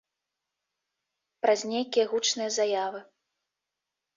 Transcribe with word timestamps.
Праз 1.47 1.59
нейкія 1.73 2.05
гучныя 2.15 2.49
заявы. 2.59 2.99